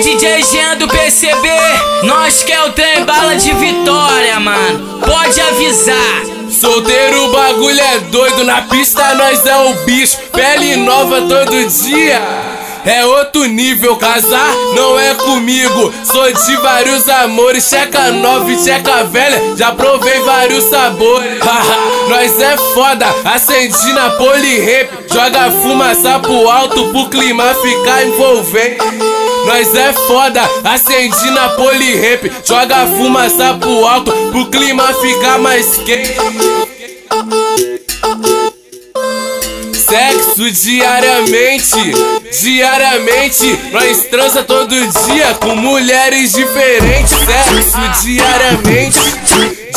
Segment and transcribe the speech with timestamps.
[0.00, 1.48] DJ Jean do PCB,
[2.04, 5.00] nós quer o trem bala de vitória, mano.
[5.00, 6.22] Pode avisar.
[6.48, 12.22] Solteiro o bagulho é doido, na pista nós é o bicho, pele nova todo dia.
[12.86, 15.92] É outro nível, casar não é comigo.
[16.04, 19.56] Sou de vários amores, checa nova e checa velha.
[19.56, 21.38] Já provei vários sabores.
[22.08, 24.90] Nós é foda, acendi na polirrap.
[25.12, 28.78] Joga fumaça pro alto pro clima ficar envolvente.
[29.48, 32.30] Nós é foda, acendi na polirrap.
[32.46, 36.18] Joga fumaça pro alto pro clima ficar mais quente.
[39.72, 41.94] Sexo diariamente,
[42.42, 43.58] diariamente.
[43.72, 47.16] Nós transa todo dia com mulheres diferentes.
[47.16, 48.98] Sexo diariamente,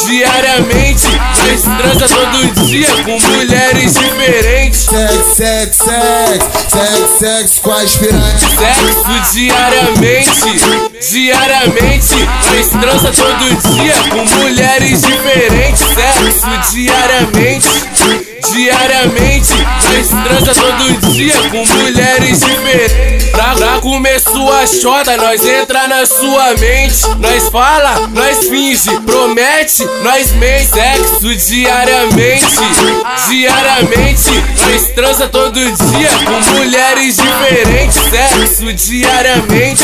[0.06, 1.08] diariamente.
[1.08, 4.82] Nós transa todo dia com mulheres diferentes.
[4.82, 8.46] Sexo, sexo, sexo, sexo, sexo com aspirante.
[8.58, 10.62] Sexo diariamente,
[11.10, 12.16] diariamente.
[12.52, 15.82] Nós transa todo dia com mulheres diferentes.
[15.82, 17.68] Sexo diariamente,
[18.54, 19.54] diariamente.
[19.54, 23.30] Nós transa todo dia com mulheres diferentes.
[23.32, 27.07] Pra comer sua chota, nós entra na sua mente.
[27.20, 30.70] Nós fala, nós finge, promete, nós mente.
[30.71, 32.46] Sexo diariamente,
[33.27, 34.32] diariamente.
[34.70, 37.99] Nós transa todo dia com mulheres diferentes.
[38.10, 39.84] Sexo diariamente,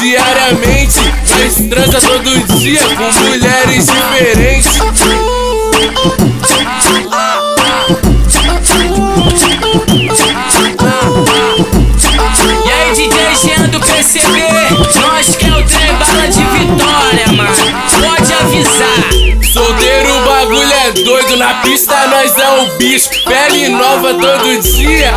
[0.00, 0.98] diariamente.
[1.38, 4.72] Nós transa todo dia com mulheres diferentes.
[22.38, 25.12] É o bicho, pele nova todo dia.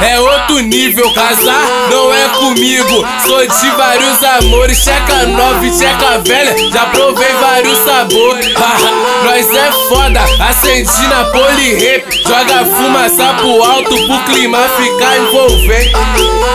[0.00, 3.04] É outro nível, casar não é comigo.
[3.26, 8.54] Sou de vários amores, checa nova e checa velha, já provei vários sabores.
[9.24, 15.92] nós é foda, acendi na polirrap, joga fumaça pro alto pro clima ficar envolvente.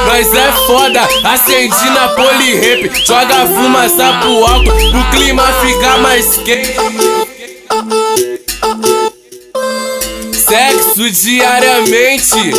[0.05, 7.18] Nós é foda, acendi na polirrap, joga fumaça pro alto pro clima ficar mais quente.
[10.99, 12.51] Sexo diariamente,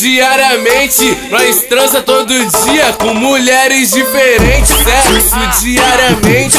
[0.00, 1.18] diariamente.
[1.30, 4.68] Nós transa todo dia com mulheres diferentes.
[4.68, 6.56] Sexo diariamente,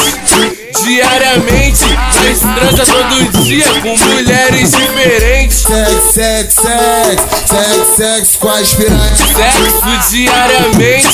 [0.84, 1.84] diariamente.
[2.22, 5.60] Nós transa todo dia com mulheres diferentes.
[5.60, 9.22] Sexo, sexo, sexo, sexo, sexo com aspirante.
[9.34, 11.08] Sexo diariamente,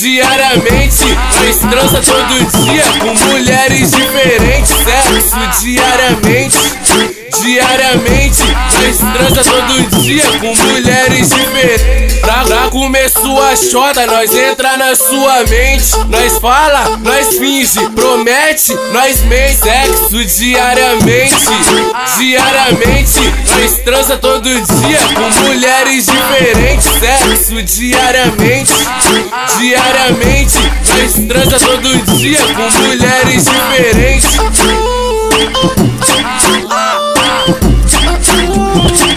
[0.00, 1.04] diariamente.
[1.44, 4.41] Nós transa todo dia com mulheres diferentes.
[5.32, 6.58] Sexo diariamente,
[7.40, 8.42] diariamente.
[8.82, 12.20] Nós transa todo dia com mulheres diferentes.
[12.20, 15.96] Pra, pra comer sua chota, nós entra na sua mente.
[16.08, 19.60] Nós fala, nós finge, promete, nós mente.
[19.62, 21.34] Sexo diariamente,
[22.18, 23.20] diariamente.
[23.58, 26.90] Nós transa todo dia com mulheres diferentes.
[27.00, 28.72] Sexo diariamente,
[29.58, 30.58] diariamente.
[30.88, 34.11] Nós transa todo dia com mulheres diferentes.
[38.84, 39.11] Oops.